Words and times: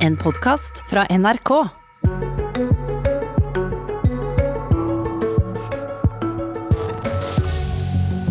En 0.00 0.14
podkast 0.16 0.78
fra 0.88 1.02
NRK. 1.12 1.50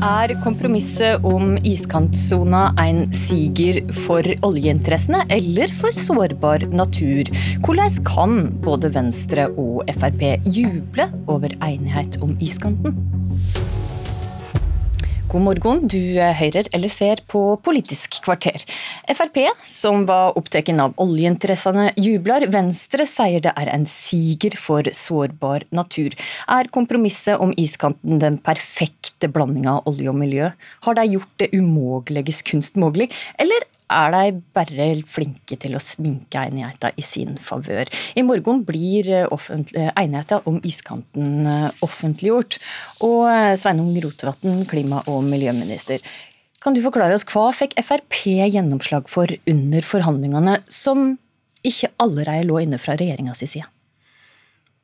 Er 0.01 0.33
kompromisset 0.41 1.21
om 1.21 1.59
iskantsona 1.61 2.63
en 2.81 3.03
siger 3.13 3.77
for 3.93 4.25
oljeinteressene 4.49 5.21
eller 5.37 5.69
for 5.77 5.93
sårbar 5.93 6.65
natur? 6.73 7.29
Hvordan 7.61 8.01
kan 8.09 8.35
både 8.65 8.89
Venstre 8.97 9.45
og 9.53 9.85
Frp 9.93 10.25
juble 10.49 11.05
over 11.29 11.53
enighet 11.61 12.17
om 12.25 12.33
iskanten? 12.41 12.97
God 15.29 15.43
morgen, 15.45 15.83
du 15.85 16.17
hører 16.17 16.65
eller 16.73 16.89
ser 16.89 17.19
på 17.29 17.39
Politisk 17.61 18.15
kvarter. 18.25 18.63
Frp, 19.13 19.37
som 19.61 20.07
var 20.09 20.33
opptatt 20.39 20.71
av 20.81 20.95
oljeinteressene, 20.97 21.91
jubler. 22.01 22.47
Venstre 22.49 23.05
sier 23.05 23.43
det 23.45 23.53
er 23.53 23.69
en 23.69 23.85
siger 23.85 24.57
for 24.57 24.89
sårbar 24.89 25.67
natur. 25.69 26.17
Er 26.49 26.71
kompromisset 26.73 27.37
om 27.45 27.53
iskanten 27.61 28.17
den 28.23 28.41
perfekte 28.41 29.29
blandinga 29.29 29.75
av 29.77 29.91
olje 29.93 30.09
og 30.09 30.17
miljø? 30.17 30.49
Har 30.87 30.97
de 30.97 31.05
gjort 31.11 31.35
det 31.37 31.53
umuliges 31.53 32.41
kunst 32.49 32.81
mulig, 32.81 33.11
eller 33.37 33.69
er 33.89 34.13
de 34.13 34.41
bare 34.55 34.89
flinke 35.09 35.57
til 35.59 35.75
å 35.75 35.81
sminke 35.81 36.45
enigheten 36.49 36.97
i 36.99 37.05
sin 37.05 37.35
favør. 37.41 37.89
I 38.15 38.25
morgen 38.25 38.63
blir 38.67 39.09
enigheten 39.09 40.45
om 40.49 40.59
iskanten 40.65 41.47
eh, 41.49 41.85
offentliggjort. 41.85 42.59
Og 43.05 43.23
eh, 43.31 43.55
Sveinung 43.59 43.91
Rotevatn, 44.03 44.63
klima- 44.69 45.03
og 45.09 45.23
miljøminister. 45.27 46.03
Kan 46.59 46.75
du 46.75 46.83
forklare 46.83 47.15
oss 47.15 47.25
hva 47.29 47.49
fikk 47.55 47.77
Frp 47.79 48.21
gjennomslag 48.51 49.07
for 49.09 49.31
under 49.47 49.85
forhandlingene, 49.85 50.59
som 50.67 51.13
ikke 51.65 51.91
allerede 52.03 52.47
lå 52.49 52.63
inne 52.63 52.79
fra 52.81 52.97
regjeringas 52.99 53.43
side? 53.45 53.67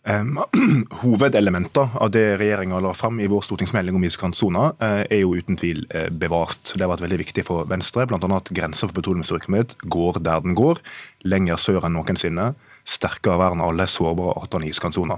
Um, 0.06 0.38
hovedelementer 1.02 1.90
av 1.98 2.12
det 2.14 2.38
regjeringa 2.38 2.78
la 2.80 2.92
fram 2.94 3.18
i 3.20 3.30
vår 3.30 3.42
stortingsmelding 3.48 3.96
om 3.98 4.04
iskantsona, 4.06 4.68
uh, 4.78 5.02
er 5.10 5.24
jo 5.24 5.34
uten 5.34 5.58
tvil 5.58 5.82
uh, 5.96 6.12
bevart. 6.14 6.76
Det 6.76 6.84
har 6.86 6.92
vært 6.92 7.08
veldig 7.08 7.18
viktig 7.24 7.46
for 7.48 7.66
Venstre, 7.70 8.06
bl.a. 8.06 8.20
at 8.38 8.52
grensa 8.54 8.86
for 8.86 8.94
petroleumsvirksomhet 9.00 9.74
går 9.82 10.20
der 10.22 10.44
den 10.46 10.54
går, 10.58 10.84
lenger 11.26 11.58
sør 11.58 11.88
enn 11.88 11.98
noensinne. 11.98 12.52
Sterkere 12.86 13.40
vern 13.42 13.64
av 13.66 13.74
alle 13.74 13.88
sårbare 13.90 14.36
artene 14.44 14.68
i 14.68 14.76
iskantsona. 14.76 15.18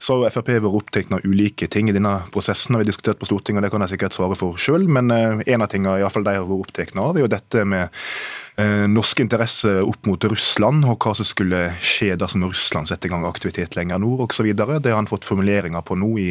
Så 0.00 0.18
har 0.20 0.32
Frp 0.32 0.52
vært 0.52 0.68
opptatt 0.68 1.16
av 1.16 1.24
ulike 1.24 1.68
ting 1.72 1.88
i 1.88 1.96
denne 1.96 2.18
prosessen, 2.32 2.76
har 2.76 2.84
vi 2.84 2.90
diskutert 2.90 3.20
på 3.20 3.28
Stortinget, 3.28 3.62
og 3.62 3.66
det 3.66 3.72
kan 3.72 3.86
jeg 3.86 3.94
sikkert 3.94 4.16
svare 4.16 4.36
for 4.36 4.60
sjøl. 4.60 4.84
Men 4.84 5.08
uh, 5.08 5.40
en 5.40 5.64
av 5.64 5.72
tingene 5.72 5.96
i 5.96 6.04
hvert 6.04 6.18
fall 6.18 6.28
de 6.28 6.36
har 6.36 6.44
vært 6.44 6.68
opptatt 6.68 6.94
av, 7.00 7.16
er 7.16 7.24
jo 7.24 7.32
dette 7.38 7.64
med 7.64 7.88
Eh, 7.88 8.49
norske 8.90 9.22
interesser 9.22 9.80
opp 9.86 10.06
mot 10.08 10.24
Russland, 10.28 10.84
og 10.88 10.98
hva 11.00 11.14
som 11.16 11.26
skulle 11.26 11.62
skje 11.84 12.14
dersom 12.18 12.44
Russland 12.48 12.90
setter 12.90 13.08
i 13.08 13.12
gang 13.12 13.26
aktivitet 13.28 13.76
lenger 13.78 14.00
nord 14.02 14.26
osv. 14.26 14.48
Det 14.52 14.90
har 14.90 14.98
han 14.98 15.08
fått 15.10 15.28
formuleringer 15.28 15.84
på 15.86 15.96
nå 16.00 16.10
i 16.20 16.30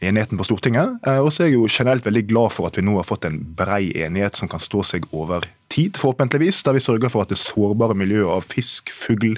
enigheten 0.00 0.38
på 0.38 0.46
Stortinget. 0.46 0.98
Eh, 1.06 1.18
og 1.18 1.32
så 1.32 1.44
er 1.44 1.50
jeg 1.50 1.58
jo 1.58 1.70
generelt 1.70 2.06
veldig 2.06 2.24
glad 2.28 2.54
for 2.54 2.68
at 2.68 2.78
vi 2.78 2.84
nå 2.86 2.98
har 2.98 3.06
fått 3.06 3.26
en 3.28 3.40
brei 3.58 3.90
enighet 3.98 4.38
som 4.38 4.50
kan 4.50 4.62
stå 4.62 4.84
seg 4.86 5.08
over 5.10 5.46
tid, 5.72 5.98
forhåpentligvis, 5.98 6.62
der 6.66 6.78
vi 6.78 6.84
sørger 6.84 7.12
for 7.12 7.24
at 7.24 7.32
det 7.32 7.40
sårbare 7.40 7.96
miljøet 7.98 8.38
av 8.38 8.46
fisk, 8.46 8.92
fugl, 8.94 9.36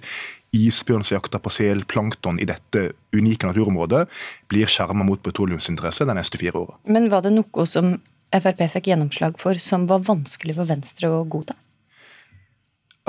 isbjørn 0.57 1.05
som 1.07 1.17
jakter 1.17 1.43
på 1.43 1.53
sel, 1.55 1.85
plankton 1.89 2.41
i 2.43 2.49
dette 2.49 2.91
unike 3.15 3.49
naturområdet, 3.49 4.07
blir 4.51 4.71
skjerma 4.71 5.07
mot 5.07 5.23
petroleumsinteresse 5.23 6.07
de 6.09 6.17
neste 6.19 6.41
fire 6.41 6.65
åra. 6.65 6.79
Men 6.91 7.11
var 7.13 7.27
det 7.27 7.35
noe 7.37 7.67
som 7.71 7.99
Frp 8.31 8.61
fikk 8.71 8.93
gjennomslag 8.93 9.41
for 9.43 9.59
som 9.59 9.89
var 9.91 10.05
vanskelig 10.07 10.55
for 10.55 10.69
Venstre 10.69 11.11
å 11.11 11.25
godta? 11.27 11.57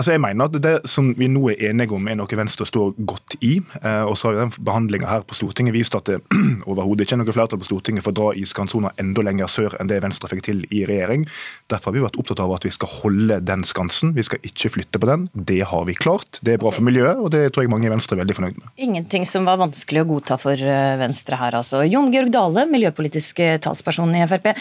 Altså 0.01 0.15
jeg 0.15 0.21
mener 0.23 0.47
at 0.49 0.55
Det 0.63 0.89
som 0.89 1.11
vi 1.17 1.27
nå 1.29 1.43
er 1.51 1.67
enige 1.69 1.93
om, 1.93 2.07
er 2.09 2.17
noe 2.17 2.37
Venstre 2.39 2.65
står 2.65 2.95
godt 3.05 3.35
i. 3.45 3.59
Eh, 3.83 4.05
og 4.09 4.15
så 4.17 4.27
har 4.27 4.33
jo 4.33 4.39
den 4.47 4.53
Behandlinga 4.65 5.09
her 5.09 5.25
på 5.27 5.37
Stortinget 5.37 5.75
vist 5.75 5.93
at 5.97 6.09
det 6.09 6.17
overhodet 6.69 7.05
ikke 7.05 7.19
er 7.19 7.21
noe 7.21 7.35
flertall 7.35 7.61
på 7.61 7.67
Stortinget 7.69 8.05
for 8.05 8.15
å 8.15 8.17
dra 8.17 8.31
iskantsona 8.39 8.95
enda 9.01 9.21
lenger 9.27 9.51
sør 9.51 9.75
enn 9.77 9.91
det 9.91 9.99
Venstre 10.01 10.31
fikk 10.31 10.41
til 10.47 10.63
i 10.73 10.81
regjering. 10.89 11.27
Derfor 11.69 11.91
har 11.91 11.97
vi 11.99 12.05
vært 12.07 12.17
opptatt 12.23 12.41
av 12.41 12.55
at 12.55 12.65
vi 12.65 12.73
skal 12.73 12.89
holde 12.95 13.37
den 13.45 13.67
skansen. 13.67 14.15
Vi 14.17 14.25
skal 14.25 14.41
ikke 14.47 14.73
flytte 14.73 15.03
på 15.03 15.11
den. 15.11 15.27
Det 15.35 15.59
har 15.69 15.85
vi 15.85 15.97
klart. 15.99 16.41
Det 16.41 16.55
er 16.55 16.63
bra 16.63 16.73
for 16.73 16.87
miljøet, 16.87 17.21
og 17.21 17.29
det 17.35 17.43
tror 17.53 17.67
jeg 17.67 17.73
mange 17.75 17.91
i 17.91 17.93
Venstre 17.93 18.17
er 18.17 18.23
veldig 18.23 18.39
fornøyd 18.39 18.57
med. 18.57 18.73
Ingenting 18.81 19.29
som 19.29 19.45
var 19.45 19.61
vanskelig 19.61 20.01
å 20.01 20.09
godta 20.15 20.39
for 20.41 20.57
eh, 20.57 20.97
Venstre 21.03 21.37
her, 21.37 21.61
altså. 21.61 21.85
Jon 21.85 22.09
Georg 22.15 22.33
Dale, 22.33 22.65
miljøpolitisk 22.73 23.45
talsperson 23.61 24.17
i 24.17 24.25
Frp. 24.33 24.53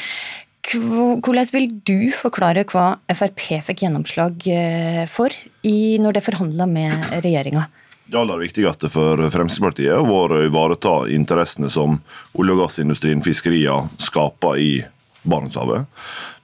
Hvordan 0.61 1.49
vil 1.55 1.69
du 1.89 2.11
forklare 2.15 2.67
hva 2.69 2.99
Frp 3.09 3.47
fikk 3.65 3.85
gjennomslag 3.87 4.45
eh, 4.53 5.05
for 5.09 5.33
når 5.65 6.17
det 6.17 6.25
forhandla 6.27 6.67
med 6.69 7.23
regjeringa? 7.25 7.65
Det 8.11 8.19
aller 8.19 8.43
viktigste 8.43 8.91
for 8.91 9.23
Fremskrittspartiet 9.31 9.95
har 9.95 10.33
å 10.35 10.43
ivareta 10.43 10.95
interessene 11.15 11.71
som 11.71 12.01
olje- 12.35 12.57
og 12.57 12.65
gassindustrien, 12.65 13.23
fiskeriene, 13.23 13.91
skaper 14.03 14.59
i 14.59 14.71
Barentshavet. 15.23 15.87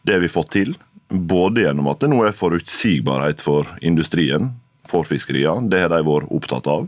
Det 0.06 0.14
har 0.14 0.22
vi 0.22 0.30
fått 0.30 0.52
til, 0.54 0.76
både 1.08 1.64
gjennom 1.64 1.90
at 1.90 2.04
det 2.04 2.12
nå 2.12 2.20
er 2.22 2.36
forutsigbarhet 2.36 3.42
for 3.42 3.66
industrien, 3.82 4.52
for 4.86 5.06
fiskeriene. 5.08 5.66
Det 5.70 5.82
har 5.82 5.90
de 5.90 6.04
vært 6.06 6.30
opptatt 6.30 6.70
av. 6.70 6.86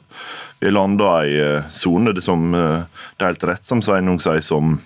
Vi 0.62 0.70
landa 0.70 1.10
ei 1.24 1.34
eh, 1.42 1.66
sone 1.74 2.14
som 2.22 2.54
eh, 2.54 2.86
det 3.18 3.26
er 3.26 3.32
helt 3.32 3.48
rett 3.50 3.66
som 3.66 3.82
Sveinung 3.82 4.22
sier, 4.22 4.42
som 4.46 4.78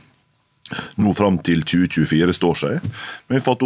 nå 1.00 1.15
fram 1.16 1.38
til 1.44 1.65
2024 1.66 2.37
står 2.37 2.60
seg. 2.62 2.93
Vi 3.28 3.38
har, 3.38 3.44
fått 3.44 3.65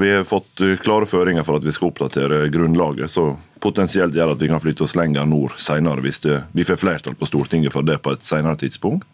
vi 0.00 0.10
har 0.16 0.26
fått 0.28 0.64
eh, 0.64 0.78
klare 0.82 1.08
føringer 1.08 1.46
for 1.46 1.60
at 1.60 1.66
vi 1.66 1.74
skal 1.74 1.92
oppdatere 1.92 2.46
grunnlaget. 2.54 3.10
så 3.10 3.30
potensielt 3.62 4.14
gjør 4.14 4.34
at 4.34 4.42
vi 4.42 4.48
kan 4.50 4.62
flytte 4.62 4.84
oss 4.86 4.96
lenger 4.98 5.26
nord 5.26 5.56
senere, 5.58 6.02
hvis 6.04 6.22
det, 6.22 6.42
vi 6.54 6.66
får 6.66 6.78
flertall 6.78 7.16
på 7.18 7.26
Stortinget 7.26 7.74
for 7.74 7.86
det 7.86 7.98
på 8.02 8.14
et 8.14 8.22
senere 8.22 8.58
tidspunkt. 8.60 9.08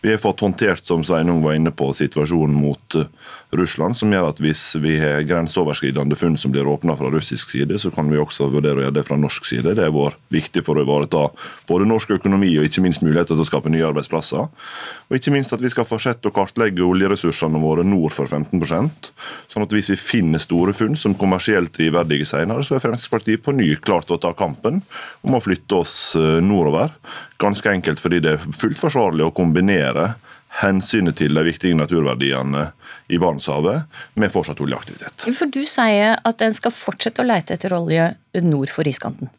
Vi 0.00 0.12
har 0.12 0.20
fått 0.22 0.40
håndtert 0.40 0.84
som 0.84 1.02
Sveinung 1.02 1.40
var 1.42 1.56
inne 1.58 1.72
på, 1.74 1.88
situasjonen 1.94 2.54
mot 2.54 2.94
eh, 2.94 3.08
Russland, 3.58 3.96
som 3.96 4.12
gjør 4.12 4.28
at 4.28 4.42
hvis 4.42 4.62
vi 4.78 4.92
har 5.00 5.24
grenseoverskridende 5.26 6.18
funn 6.18 6.36
som 6.38 6.52
blir 6.54 6.68
åpna 6.70 6.94
fra 6.98 7.10
russisk 7.10 7.50
side, 7.50 7.78
så 7.82 7.90
kan 7.90 8.10
vi 8.12 8.20
også 8.20 8.46
vurdere 8.52 8.78
å 8.78 8.84
gjøre 8.84 8.94
det 8.98 9.06
fra 9.08 9.18
norsk 9.18 9.48
side. 9.48 9.74
Det 9.74 9.86
har 9.86 9.94
vært 9.94 10.20
viktig 10.30 10.62
for 10.66 10.78
å 10.78 10.84
ivareta 10.84 11.24
både 11.66 11.88
norsk 11.88 12.12
økonomi 12.18 12.52
og 12.60 12.68
ikke 12.68 12.84
minst 12.84 13.02
muligheter 13.02 13.34
til 13.34 13.42
å 13.42 13.48
skape 13.48 13.72
nye 13.72 13.88
arbeidsplasser. 13.88 14.46
Og 15.08 15.16
ikke 15.18 15.32
minst 15.34 15.56
at 15.56 15.64
vi 15.64 15.72
skal 15.72 15.88
fortsette 15.88 16.30
å 16.30 16.36
kartlegge 16.36 16.67
oljeressursene 16.76 17.60
våre 17.62 17.84
nord 17.86 18.12
for 18.12 18.28
15% 18.28 19.10
sånn 19.48 19.64
at 19.64 19.74
hvis 19.74 19.90
vi 19.92 19.98
finner 20.00 20.42
store 20.42 20.74
funn 20.76 20.96
som 20.98 21.16
kommersielt 21.18 21.72
drivverdige 21.76 22.28
senere, 22.28 22.64
så 22.66 22.76
er 22.76 22.84
Fremskrittspartiet 22.84 23.44
på 23.44 23.54
ny 23.56 23.72
klart 23.80 24.10
å 24.12 24.20
ta 24.20 24.34
kampen 24.36 24.82
om 25.26 25.36
å 25.36 25.42
flytte 25.42 25.80
oss 25.80 25.96
eh, 26.18 26.38
nordover. 26.44 26.94
Ganske 27.40 27.72
enkelt 27.72 28.02
fordi 28.02 28.22
det 28.24 28.36
er 28.36 28.46
fullt 28.60 28.78
forsvarlig 28.80 29.26
å 29.26 29.34
kombinere 29.34 30.12
hensynet 30.62 31.18
til 31.20 31.34
de 31.36 31.44
viktige 31.46 31.76
naturverdiene 31.76 32.70
i 33.12 33.18
Barentshavet 33.20 34.00
med 34.20 34.32
fortsatt 34.32 34.60
oljeaktivitet. 34.64 35.28
For 35.36 35.50
Du 35.52 35.64
sier 35.68 36.16
at 36.24 36.44
en 36.44 36.56
skal 36.56 36.74
fortsette 36.74 37.22
å 37.22 37.28
lete 37.28 37.56
etter 37.56 37.74
olje 37.76 38.12
nord 38.44 38.72
for 38.72 38.88
iskanten? 38.88 39.30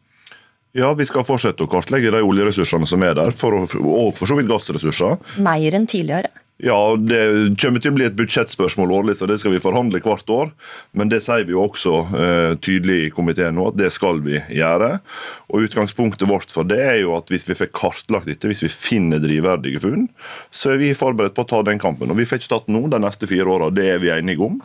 Ja, 0.76 0.92
vi 0.94 1.06
skal 1.06 1.26
fortsette 1.26 1.66
å 1.66 1.70
kartlegge 1.70 2.12
de 2.14 2.20
oljeressursene 2.22 2.86
som 2.86 3.02
er 3.02 3.16
der, 3.18 3.34
for 3.34 3.56
å, 3.58 3.64
og 3.66 4.12
for 4.14 4.30
så 4.30 4.36
vidt 4.38 4.50
gassressurser. 4.50 5.18
Mer 5.42 5.74
enn 5.74 5.88
tidligere? 5.90 6.30
Ja, 6.62 6.96
Det 6.96 7.56
kommer 7.60 7.80
til 7.80 7.92
å 7.92 7.96
bli 7.96 8.04
et 8.04 8.16
budsjettspørsmål 8.18 8.90
årlig, 8.92 9.14
så 9.16 9.26
det 9.28 9.38
skal 9.40 9.54
vi 9.54 9.62
forhandle 9.62 10.02
hvert 10.04 10.28
år. 10.32 10.50
Men 10.92 11.08
det 11.08 11.22
sier 11.24 11.46
vi 11.48 11.54
jo 11.54 11.62
også 11.64 11.92
eh, 12.12 12.56
tydelig 12.60 12.96
i 13.06 13.12
komiteen 13.14 13.56
nå, 13.56 13.70
at 13.70 13.78
det 13.78 13.88
skal 13.94 14.20
vi 14.24 14.36
gjøre. 14.52 14.90
Og 15.48 15.64
Utgangspunktet 15.64 16.28
vårt 16.28 16.52
for 16.52 16.68
det 16.68 16.80
er 16.84 16.98
jo 17.00 17.14
at 17.16 17.32
hvis 17.32 17.48
vi 17.48 17.56
får 17.56 17.70
kartlagt 17.76 18.28
dette, 18.28 18.50
hvis 18.50 18.64
vi 18.66 18.72
finner 18.72 19.22
drivverdige 19.22 19.80
funn, 19.86 20.08
så 20.52 20.74
er 20.74 20.82
vi 20.82 20.90
forberedt 20.96 21.36
på 21.38 21.46
å 21.46 21.50
ta 21.54 21.62
den 21.66 21.80
kampen. 21.80 22.12
Og 22.12 22.20
Vi 22.20 22.26
får 22.28 22.42
ikke 22.42 22.52
tatt 22.52 22.68
nå 22.68 22.82
de 22.92 23.00
neste 23.00 23.28
fire 23.30 23.48
åra, 23.48 23.70
det 23.72 23.86
er 23.94 24.02
vi 24.02 24.12
enige 24.12 24.44
om. 24.44 24.58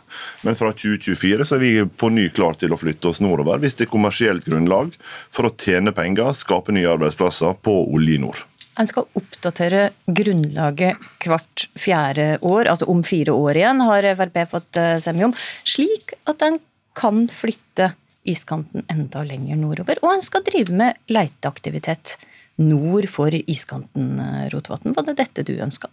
Men 0.44 0.58
fra 0.58 0.74
2024 0.76 1.48
så 1.48 1.56
er 1.56 1.64
vi 1.64 1.72
på 1.86 2.12
ny 2.12 2.28
klar 2.28 2.60
til 2.60 2.76
å 2.76 2.80
flytte 2.80 3.08
oss 3.08 3.22
nordover 3.24 3.62
hvis 3.62 3.78
det 3.78 3.86
er 3.86 3.94
kommersielt 3.94 4.44
grunnlag 4.44 4.92
for 5.32 5.48
å 5.48 5.54
tjene 5.56 5.96
penger, 5.96 6.36
skape 6.36 6.76
nye 6.76 6.92
arbeidsplasser 6.92 7.56
på 7.64 7.78
olje 7.96 8.20
nord. 8.20 8.44
En 8.76 8.88
skal 8.88 9.06
oppdatere 9.16 9.90
grunnlaget 10.04 11.00
hvert 11.24 11.66
fjerde 11.80 12.36
år, 12.44 12.68
altså 12.68 12.88
om 12.92 13.02
fire 13.06 13.32
år 13.32 13.60
igjen, 13.62 13.80
har 13.88 14.08
Frp 14.18 14.40
fått 14.52 14.80
eh, 14.80 14.96
semje 15.00 15.30
om, 15.30 15.36
slik 15.64 16.12
at 16.28 16.44
en 16.44 16.58
kan 16.96 17.24
flytte 17.32 17.92
iskanten 18.26 18.84
enda 18.92 19.22
lenger 19.24 19.56
nordover. 19.60 20.00
Og 20.04 20.16
en 20.16 20.24
skal 20.24 20.44
drive 20.44 20.74
med 20.76 20.98
leiteaktivitet 21.12 22.18
nord 22.60 23.08
for 23.12 23.32
iskanten, 23.32 24.18
eh, 24.20 24.48
Rotevatn. 24.52 24.96
Var 24.96 25.08
det 25.08 25.18
dette 25.22 25.46
du 25.46 25.56
ønska? 25.56 25.88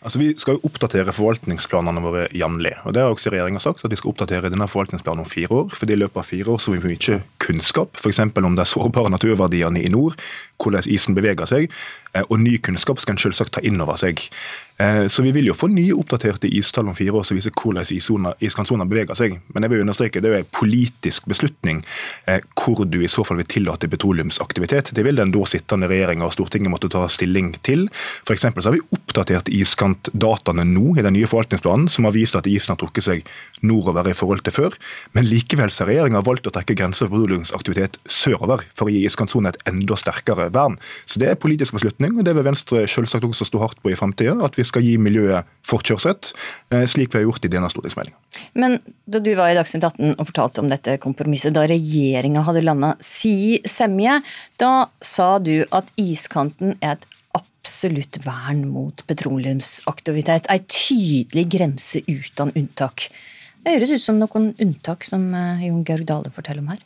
Altså, 0.00 0.18
Vi 0.18 0.34
skal 0.36 0.56
jo 0.56 0.64
oppdatere 0.64 1.12
forvaltningsplanene 1.12 2.00
våre 2.00 2.22
jevnlig. 2.32 2.72
Det 2.92 3.02
har 3.02 3.12
også 3.12 3.32
regjeringa 3.34 3.60
sagt, 3.60 3.84
at 3.84 3.92
vi 3.92 3.98
skal 4.00 4.14
oppdatere 4.14 4.48
denne 4.48 4.68
forvaltningsplanen 4.68 5.20
om 5.20 5.28
fire 5.28 5.48
år. 5.48 5.68
fordi 5.70 5.92
i 5.92 6.00
løpet 6.00 6.16
av 6.16 6.24
fire 6.24 6.48
år 6.48 6.58
så 6.58 6.72
får 6.72 6.80
vi 6.80 6.88
mye 6.88 7.22
kunnskap, 7.38 7.96
f.eks. 7.96 8.18
om 8.18 8.56
de 8.56 8.64
sårbare 8.64 9.10
naturverdiene 9.12 9.84
i 9.84 9.88
nord, 9.88 10.16
hvordan 10.60 10.88
isen 10.90 11.16
beveger 11.16 11.48
seg. 11.50 11.70
Og 12.28 12.40
ny 12.42 12.56
kunnskap 12.58 12.98
skal 13.00 13.14
en 13.14 13.22
selvsagt 13.22 13.54
ta 13.56 13.62
inn 13.64 13.80
over 13.80 13.98
seg. 14.00 14.20
Så 14.80 15.22
vi 15.22 15.30
vil 15.36 15.50
jo 15.50 15.54
få 15.54 15.68
nye 15.68 15.92
oppdaterte 15.92 16.48
istall 16.56 16.88
om 16.88 16.94
fire 16.96 17.12
år 17.18 17.24
som 17.28 17.36
viser 17.36 17.52
hvordan 17.52 17.84
iskantsona 18.40 18.86
beveger 18.88 19.14
seg. 19.18 19.34
Men 19.52 19.66
jeg 19.66 19.72
vil 19.74 19.82
understreke 19.84 20.22
det 20.24 20.30
er 20.32 20.40
en 20.40 20.48
politisk 20.56 21.26
beslutning 21.28 21.82
hvor 22.56 22.80
du 22.88 22.96
i 23.04 23.10
så 23.12 23.22
fall 23.28 23.38
vil 23.42 23.50
tillate 23.50 23.90
petroleumsaktivitet. 23.92 24.90
Det 24.96 25.04
vil 25.04 25.20
den 25.20 25.34
da 25.34 25.44
sittende 25.46 25.90
regjeringa 25.90 26.24
og 26.26 26.32
Stortinget 26.34 26.72
måtte 26.72 26.90
ta 26.90 27.04
stilling 27.12 27.52
til. 27.66 27.86
For 27.92 28.40
så 28.40 28.50
har 28.50 28.74
vi 28.74 28.82
oppdatert 28.96 29.52
iskantdataene 29.52 30.64
nå 30.66 30.96
i 30.96 31.04
den 31.04 31.14
nye 31.18 31.28
forvaltningsplanen, 31.30 31.86
som 31.92 32.08
har 32.08 32.16
vist 32.16 32.38
at 32.40 32.48
isen 32.50 32.72
har 32.72 32.80
trukket 32.80 33.06
seg 33.06 33.30
nordover 33.60 34.08
i 34.10 34.16
forhold 34.16 34.42
til 34.48 34.56
før. 34.56 34.80
Men 35.14 35.28
likevel 35.28 35.70
har 35.70 35.92
regjeringa 35.92 36.24
valgt 36.26 36.48
å 36.48 36.54
trekke 36.56 36.78
grenser 36.80 37.06
for 37.06 37.20
petroleumsaktivitet 37.20 38.00
sørover 38.08 38.64
for 38.72 38.88
å 38.88 38.96
gi 38.96 39.04
iskantsonen 39.06 39.52
et 39.52 39.62
enda 39.68 40.00
sterkere 40.00 40.49
vern. 40.54 40.78
Så 41.06 41.20
det 41.22 41.30
er 41.30 41.38
politisk 41.40 41.76
beslutning, 41.76 42.16
og 42.18 42.26
det 42.26 42.34
vil 42.36 42.46
Venstre 42.46 42.84
selvsagt 42.90 43.26
også 43.26 43.48
stå 43.48 43.62
hardt 43.62 43.80
på 43.82 43.92
i 43.92 43.98
framtida. 43.98 44.36
At 44.44 44.58
vi 44.58 44.66
skal 44.66 44.84
gi 44.86 44.96
miljøet 45.00 45.48
forkjørsrett, 45.66 46.32
eh, 46.72 46.86
slik 46.90 47.12
vi 47.12 47.20
har 47.20 47.28
gjort 47.28 47.46
i 47.46 47.52
denne 47.52 47.70
stortingsmeldinga. 47.72 48.16
Men 48.54 48.78
da 49.10 49.22
du 49.22 49.32
var 49.38 49.52
i 49.52 49.58
Dagsnytt 49.58 49.84
18 49.84 50.14
og 50.16 50.26
fortalte 50.26 50.62
om 50.62 50.68
dette 50.72 50.98
kompromisset, 51.02 51.54
da 51.54 51.66
regjeringa 51.68 52.44
hadde 52.46 52.64
landa 52.64 52.94
si 53.04 53.60
semje, 53.64 54.20
da 54.58 54.86
sa 55.00 55.38
du 55.38 55.64
at 55.70 55.90
iskanten 56.00 56.76
er 56.80 56.98
et 56.98 57.08
absolutt 57.36 58.20
vern 58.24 58.64
mot 58.72 59.04
petroleumsaktivitet. 59.06 60.48
Ei 60.50 60.62
tydelig 60.64 61.46
grense 61.52 62.00
uten 62.08 62.54
unntak. 62.56 63.10
Det 63.60 63.74
høres 63.76 63.92
ut 63.92 64.02
som 64.02 64.16
noen 64.16 64.54
unntak 64.62 65.04
som 65.04 65.26
eh, 65.36 65.66
Jon 65.68 65.84
Georg 65.84 66.06
Dale 66.08 66.32
forteller 66.32 66.64
om 66.64 66.72
her. 66.72 66.80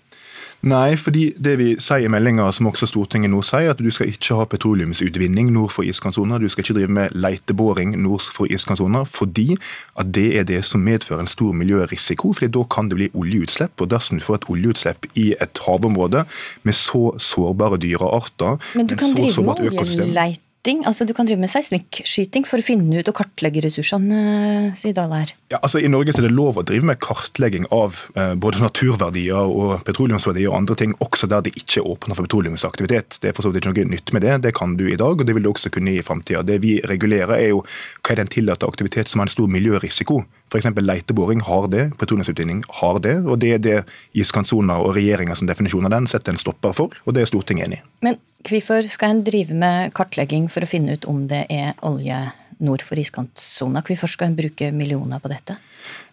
Nei, 0.65 0.95
fordi 0.97 1.27
det 1.45 1.59
vi 1.61 1.67
sier 1.83 2.07
i 2.07 2.11
meldinga, 2.13 2.47
som 2.57 2.71
også 2.71 2.87
Stortinget 2.89 3.29
nå 3.33 3.43
sier, 3.45 3.75
at 3.75 3.83
du 3.85 3.91
skal 3.93 4.09
ikke 4.09 4.39
ha 4.39 4.47
petroleumsutvinning 4.49 5.51
nord 5.53 5.75
for 5.75 5.85
iskantsona. 5.85 6.39
Du 6.41 6.49
skal 6.49 6.65
ikke 6.65 6.77
drive 6.79 6.95
med 6.97 7.13
leiteboring 7.13 7.93
nord 8.01 8.25
for 8.33 8.49
iskantsona, 8.49 9.03
fordi 9.09 9.59
at 10.01 10.15
det 10.17 10.27
er 10.41 10.49
det 10.49 10.63
som 10.65 10.81
medfører 10.85 11.27
en 11.27 11.29
stor 11.29 11.53
miljørisiko. 11.53 12.33
fordi 12.33 12.53
da 12.57 12.65
kan 12.65 12.89
det 12.89 12.97
bli 12.97 13.11
oljeutslipp. 13.13 13.77
Og 13.81 13.91
dersom 13.91 14.19
du 14.19 14.25
får 14.25 14.41
et 14.41 14.49
oljeutslipp 14.57 15.07
i 15.15 15.35
et 15.41 15.61
havområde 15.67 16.25
med 16.63 16.73
så 16.73 17.13
sårbare 17.19 17.77
dyrearter 17.77 18.57
Men 18.75 18.87
du 18.87 18.97
kan 18.97 19.13
drive 19.13 19.45
med 19.45 19.79
oljeleit 19.79 20.41
skyting? 20.65 20.85
Altså 20.87 21.05
Du 21.05 21.13
kan 21.15 21.27
drive 21.27 21.41
med 21.41 21.51
seismikkskyting 21.51 22.45
for 22.47 22.59
å 22.59 22.65
finne 22.65 23.01
ut 23.01 23.09
og 23.09 23.15
kartlegge 23.15 23.63
ressursene, 23.65 24.73
sier 24.75 24.95
Dahl 24.95 25.13
her. 25.13 25.35
Ja, 25.51 25.59
altså 25.63 25.79
I 25.79 25.89
Norge 25.89 26.13
er 26.17 26.25
det 26.25 26.33
lov 26.33 26.59
å 26.59 26.65
drive 26.65 26.87
med 26.87 27.01
kartlegging 27.01 27.67
av 27.71 28.01
eh, 28.17 28.35
både 28.35 28.63
naturverdier 28.63 29.45
og 29.45 29.85
petroleumsverdier 29.85 30.51
og 30.51 30.57
andre 30.63 30.77
ting, 30.77 30.95
også 31.01 31.29
der 31.29 31.45
det 31.45 31.55
ikke 31.55 31.83
er 31.83 31.89
åpna 31.89 32.15
for 32.15 32.25
petroleumsaktivitet. 32.27 33.21
Det 33.21 33.31
er 33.31 33.37
for 33.37 33.45
så 33.45 33.53
vidt 33.53 33.65
ikke 33.65 33.75
noe 33.75 33.93
nytt 33.93 34.15
med 34.15 34.25
det. 34.25 34.39
Det 34.45 34.55
kan 34.57 34.77
du 34.77 34.87
i 34.89 34.97
dag, 34.97 35.21
og 35.21 35.27
det 35.27 35.37
vil 35.37 35.45
du 35.45 35.53
også 35.53 35.73
kunne 35.75 35.95
i 35.95 36.05
framtida. 36.05 36.43
Det 36.43 36.61
vi 36.65 36.79
regulerer, 36.85 37.37
er 37.37 37.53
jo 37.53 37.65
hva 37.65 38.15
er 38.15 38.23
den 38.23 38.33
tillatte 38.33 38.69
aktivitet 38.69 39.11
som 39.11 39.21
har 39.21 39.29
en 39.29 39.35
stor 39.35 39.51
miljørisiko. 39.51 40.23
F.eks. 40.53 40.71
leiteboring 40.81 41.43
har 41.45 41.69
det, 41.73 41.89
petroleumsutvinning 42.01 42.65
har 42.81 43.01
det. 43.05 43.19
og 43.25 43.41
Det 43.43 43.57
er 43.57 43.65
det 43.65 43.79
iskantsona 44.17 44.81
og 44.81 44.95
regjeringas 44.97 45.45
definisjon 45.45 45.89
av 45.89 45.97
den 45.97 46.09
setter 46.11 46.35
en 46.35 46.41
stopper 46.41 46.77
for, 46.77 46.95
og 47.05 47.17
det 47.17 47.25
er 47.25 47.31
Stortinget 47.31 47.69
enig 47.69 47.83
i. 47.83 48.15
Hvorfor 48.44 48.87
skal 48.93 49.14
en 49.14 49.25
drive 49.25 49.56
med 49.56 49.94
kartlegging 49.96 50.50
for 50.52 50.64
å 50.64 50.69
finne 50.69 50.99
ut 50.99 51.06
om 51.08 51.25
det 51.31 51.46
er 51.52 51.73
olje 51.87 52.19
nord 52.64 52.85
for 52.85 53.00
iskantsona? 53.00 53.82
Hvorfor 53.87 54.12
skal 54.12 54.31
en 54.31 54.38
bruke 54.38 54.69
millioner 54.76 55.23
på 55.23 55.32
dette? 55.32 55.56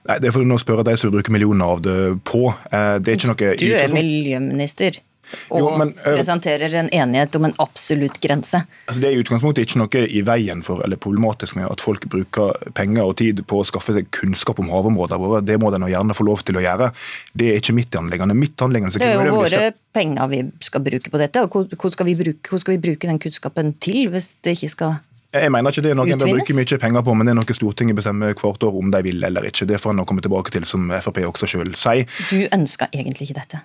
Nei, 0.08 0.18
Det 0.24 0.32
får 0.34 0.44
du 0.46 0.50
nå 0.50 0.58
spørre 0.62 0.86
de 0.88 0.96
som 0.98 1.10
vil 1.10 1.20
bruke 1.20 1.34
millioner 1.34 1.76
av 1.76 1.84
det 1.86 1.98
på. 2.28 2.48
Eh, 2.72 2.96
det 3.04 3.12
er 3.12 3.20
ikke 3.20 3.32
noe... 3.34 3.56
Du 3.60 3.68
er 3.76 3.94
miljøminister 3.94 5.02
og 5.50 5.60
jo, 5.60 5.72
men, 5.80 5.94
uh, 6.02 6.14
presenterer 6.14 6.76
en 6.82 6.90
enighet 6.94 7.36
om 7.40 7.48
en 7.48 7.56
absolutt 7.64 8.20
grense. 8.24 8.64
Altså 8.88 9.04
det 9.04 9.10
er 9.10 9.18
i 9.18 9.22
utgangspunktet 9.24 9.68
ikke 9.68 9.82
noe 9.82 10.06
i 10.08 10.24
veien 10.28 10.64
for 10.66 10.84
eller 10.86 11.00
problematisk 11.02 11.58
med 11.60 11.70
at 11.70 11.84
folk 11.84 12.08
bruker 12.12 12.56
penger 12.78 13.04
og 13.06 13.18
tid 13.22 13.44
på 13.48 13.62
å 13.62 13.68
skaffe 13.68 13.96
seg 13.98 14.10
kunnskap 14.16 14.62
om 14.64 14.72
havområdene 14.74 15.22
våre. 15.22 15.44
Det 15.46 15.60
må 15.62 15.74
de 15.74 15.82
gjerne 15.92 16.18
få 16.18 16.28
lov 16.28 16.44
til 16.48 16.60
å 16.60 16.66
gjøre. 16.66 16.92
Det 17.38 17.52
er 17.52 17.62
ikke 17.62 17.78
mitt 17.78 17.96
anliggende. 17.98 18.38
Mitt 18.38 18.66
anliggende 18.66 19.02
Det 19.02 19.12
er 19.12 19.30
jo 19.30 19.38
våre 19.42 19.72
penger 19.94 20.32
vi 20.32 20.44
skal 20.64 20.84
bruke 20.86 21.12
på 21.12 21.22
dette. 21.22 21.46
og 21.46 21.72
Hvor 21.76 21.94
skal 21.94 22.08
vi 22.08 22.18
bruke, 22.20 22.50
hvor 22.50 22.62
skal 22.62 22.78
vi 22.78 22.84
bruke 22.90 23.10
den 23.10 23.22
kunnskapen 23.22 23.76
til 23.84 24.12
hvis 24.12 24.36
det 24.44 24.58
ikke 24.60 24.76
skal 24.76 25.00
jeg 25.32 25.52
mener 25.54 25.72
ikke 25.72 25.84
det 25.86 25.92
er 25.94 25.96
noe 25.96 26.12
en 26.12 26.20
bør 26.20 26.34
bruke 26.36 26.54
mye 26.58 26.78
penger 26.82 27.04
på, 27.08 27.14
men 27.16 27.28
det 27.28 27.32
er 27.32 27.38
noe 27.40 27.56
Stortinget 27.56 27.96
bestemmer 27.96 28.34
hvert 28.36 28.66
år 28.68 28.80
om 28.82 28.90
de 28.92 29.00
vil 29.06 29.24
eller 29.24 29.46
ikke. 29.48 29.68
Det 29.70 29.80
får 29.80 29.94
en 29.96 30.04
komme 30.08 30.24
tilbake 30.24 30.52
til, 30.52 30.66
som 30.68 30.92
Frp 30.92 31.22
også 31.30 31.48
selv 31.48 31.78
sier. 31.80 32.04
Du 32.28 32.50
ønsker 32.52 32.92
egentlig 32.92 33.30
ikke 33.30 33.40
dette? 33.40 33.62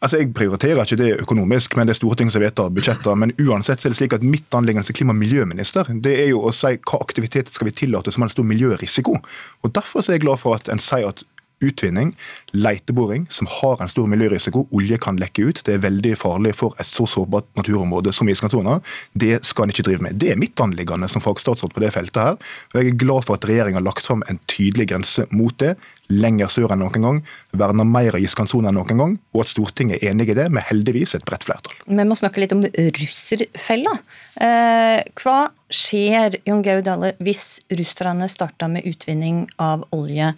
Altså, 0.00 0.18
Jeg 0.18 0.34
prioriterer 0.34 0.84
ikke 0.84 0.96
det 0.96 1.20
økonomisk, 1.24 1.76
men 1.76 1.88
det 1.88 1.96
er 1.96 1.98
Stortinget 1.98 2.32
som 2.32 2.42
vedtar 2.42 2.70
budsjetter. 2.70 3.16
Men 3.18 3.32
uansett 3.42 3.80
så 3.82 3.88
er 3.88 3.94
det 3.94 3.98
slik 3.98 4.14
at 4.14 4.22
mitt 4.22 4.54
anliggende 4.54 4.86
som 4.86 4.94
klima- 4.94 5.14
og 5.16 5.18
miljøminister 5.18 5.90
det 6.04 6.14
er 6.22 6.28
jo 6.30 6.44
å 6.46 6.52
si 6.54 6.76
hva 6.76 7.00
aktivitet 7.02 7.50
skal 7.50 7.66
vi 7.70 7.74
tillate 7.74 8.12
som 8.14 8.22
har 8.22 8.30
en 8.30 8.36
stor 8.36 8.46
miljørisiko. 8.46 9.18
Og 9.64 9.74
Derfor 9.74 10.04
er 10.06 10.18
jeg 10.18 10.26
glad 10.26 10.38
for 10.38 10.54
at 10.54 10.68
en 10.68 10.78
sier 10.78 11.08
at 11.08 11.24
utvinning, 11.64 12.12
leiteboring, 12.54 13.26
som 13.30 13.48
har 13.50 13.82
en 13.82 13.90
stor 13.90 14.08
miljørisiko. 14.10 14.66
Olje 14.74 14.98
kan 15.02 15.18
lekke 15.20 15.48
ut. 15.48 15.62
Det 15.66 15.74
er 15.76 15.84
veldig 15.84 16.14
farlig 16.18 16.54
for 16.58 16.76
et 16.78 16.88
så 16.88 17.06
sårbart 17.08 17.48
naturområde 17.58 18.12
som 18.14 18.28
iskantsona. 18.30 18.78
Det 19.12 19.40
skal 19.46 19.66
en 19.66 19.74
ikke 19.74 19.86
drive 19.88 20.06
med. 20.06 20.18
Det 20.20 20.32
er 20.32 20.40
mitt 20.40 20.58
anliggende 20.62 21.10
som 21.10 21.24
fagstatsråd 21.24 21.74
på 21.74 21.84
det 21.84 21.92
feltet 21.94 22.22
her. 22.22 22.38
Og 22.72 22.80
jeg 22.80 22.92
er 22.92 23.00
glad 23.02 23.26
for 23.26 23.38
at 23.38 23.46
regjeringa 23.48 23.80
har 23.80 23.88
lagt 23.88 24.08
fram 24.08 24.24
en 24.28 24.40
tydelig 24.50 24.88
grense 24.92 25.26
mot 25.34 25.54
det. 25.60 25.74
Lenger 26.08 26.48
sør 26.52 26.72
enn 26.72 26.82
noen 26.84 27.04
gang. 27.04 27.20
Verner 27.58 27.88
mer 27.88 28.16
av 28.16 28.24
iskantsona 28.24 28.70
enn 28.70 28.78
noen 28.80 29.02
gang. 29.02 29.18
Og 29.34 29.44
at 29.44 29.52
Stortinget 29.52 30.00
er 30.00 30.12
enig 30.12 30.30
i 30.32 30.38
det, 30.38 30.48
med 30.54 30.66
heldigvis 30.70 31.16
et 31.18 31.26
bredt 31.28 31.46
flertall. 31.48 31.76
Vi 31.88 32.08
må 32.08 32.16
snakke 32.18 32.42
litt 32.42 32.54
om 32.56 32.64
russerfella. 32.64 33.98
Eh, 34.38 35.02
hva 35.20 35.38
skjer 35.68 36.38
Jon 36.48 36.62
Georg 36.64 36.86
hvis 37.20 37.60
russerne 37.76 38.28
starta 38.30 38.68
med 38.72 38.86
utvinning 38.88 39.44
av 39.60 39.84
olje 39.92 40.32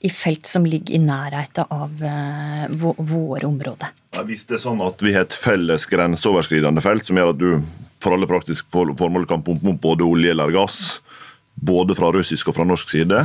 i 0.00 0.10
felt 0.10 0.46
som 0.46 0.66
ligger 0.66 0.94
i 0.94 1.00
nærheten 1.02 1.66
av 1.74 2.02
uh, 2.02 2.92
våre 3.02 3.46
områder. 3.48 3.90
Hvis 4.28 4.46
det 4.48 4.58
er 4.58 4.62
sånn 4.62 4.82
at 4.84 5.02
vi 5.02 5.12
har 5.16 5.26
et 5.26 5.34
felles 5.34 5.84
grenseoverskridende 5.90 6.82
felt 6.82 7.06
som 7.06 7.18
gjør 7.18 7.34
at 7.34 7.40
du 7.40 7.50
for 7.98 8.14
alle 8.14 8.28
praktiske 8.30 8.70
formål 8.70 9.26
kan 9.30 9.42
pumpe 9.42 9.72
opp 9.72 9.80
både 9.82 10.06
olje 10.06 10.30
eller 10.30 10.54
gass, 10.54 11.00
både 11.58 11.96
fra 11.98 12.12
russisk 12.14 12.50
og 12.50 12.58
fra 12.58 12.66
norsk 12.68 12.92
side, 12.94 13.24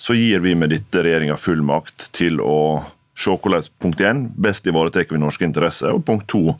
så 0.00 0.16
gir 0.16 0.40
vi 0.44 0.54
med 0.56 0.72
dette 0.72 1.02
regjeringa 1.04 1.36
full 1.40 1.60
makt 1.66 2.08
til 2.16 2.40
å 2.40 2.80
se 3.16 3.32
hvordan 3.32 3.68
punkt 3.80 4.00
1, 4.00 4.22
best 4.40 4.66
ivaretar 4.68 5.06
vi 5.10 5.20
norske 5.20 5.44
interesser, 5.44 5.92
og 5.92 6.04
punkt 6.08 6.28
2, 6.32 6.56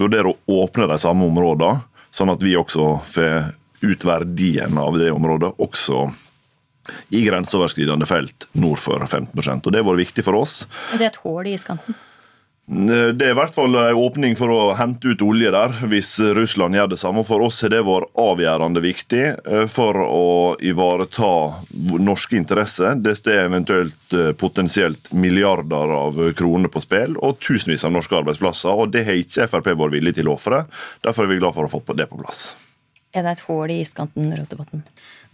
vurdere 0.00 0.32
å 0.32 0.62
åpne 0.64 0.88
de 0.88 1.00
samme 1.00 1.28
områdene, 1.28 1.84
sånn 2.12 2.32
at 2.32 2.44
vi 2.44 2.56
også 2.56 2.94
får 3.08 3.52
ut 3.84 4.04
verdien 4.04 4.78
av 4.80 4.96
det 4.98 5.10
området, 5.14 5.52
også 5.62 6.08
i 7.14 7.24
grenseoverskridende 7.26 8.08
felt 8.08 8.48
nord 8.58 8.82
for 8.82 9.04
15% 9.06 9.66
og 9.66 9.72
Det 9.72 9.82
har 9.82 9.88
vært 9.88 10.06
viktig 10.06 10.26
for 10.26 10.38
oss. 10.40 10.60
Er 10.94 11.02
det 11.02 11.12
et 11.12 11.22
hull 11.24 11.48
i 11.48 11.56
iskanten? 11.56 11.96
Det 12.68 13.24
er 13.24 13.30
i 13.32 13.36
hvert 13.36 13.54
fall 13.56 13.72
en 13.80 13.96
åpning 13.96 14.34
for 14.36 14.52
å 14.52 14.64
hente 14.76 15.08
ut 15.08 15.22
olje 15.24 15.48
der, 15.54 15.72
hvis 15.88 16.10
Russland 16.36 16.76
gjør 16.76 16.90
det 16.92 16.98
samme. 17.00 17.22
For 17.24 17.40
oss 17.46 17.62
har 17.64 17.72
det 17.72 17.80
vært 17.86 18.10
avgjørende 18.20 18.82
viktig 18.84 19.22
eh, 19.24 19.64
for 19.72 19.96
å 20.04 20.26
ivareta 20.60 21.30
norske 22.04 22.36
interesser. 22.36 23.00
Det 23.00 23.16
står 23.16 23.46
eventuelt 23.46 24.12
eh, 24.12 24.34
potensielt 24.36 25.08
milliarder 25.16 25.96
av 25.96 26.20
kroner 26.36 26.68
på 26.68 26.84
spill, 26.84 27.16
og 27.24 27.40
tusenvis 27.40 27.88
av 27.88 27.96
norske 27.96 28.20
arbeidsplasser. 28.20 28.68
og 28.68 28.92
Det 28.92 29.06
har 29.08 29.16
ikke 29.16 29.48
Frp 29.48 29.72
vært 29.72 29.96
villig 29.96 30.18
til 30.20 30.28
å 30.28 30.36
ofre. 30.36 30.66
Derfor 31.00 31.24
er 31.24 31.32
vi 31.32 31.40
glad 31.40 31.56
for 31.56 31.64
å 31.64 31.72
få 31.72 31.80
det 31.96 32.10
på 32.12 32.20
plass. 32.20 32.50
Er 33.16 33.24
det 33.24 33.38
et 33.38 33.46
hull 33.48 33.72
i 33.72 33.80
iskanten, 33.80 34.28
Rotevatn? 34.36 34.84